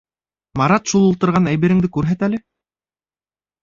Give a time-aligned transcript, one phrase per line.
[0.61, 2.45] Марат шул ултырған әйбереңде күрһәт әле?